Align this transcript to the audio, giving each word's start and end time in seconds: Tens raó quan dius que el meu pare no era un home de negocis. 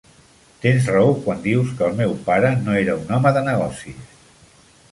Tens 0.61 0.87
raó 0.93 1.11
quan 1.25 1.43
dius 1.43 1.75
que 1.81 1.85
el 1.89 1.93
meu 1.99 2.15
pare 2.29 2.51
no 2.63 2.77
era 2.81 2.97
un 3.05 3.15
home 3.19 3.35
de 3.39 3.47
negocis. 3.51 4.13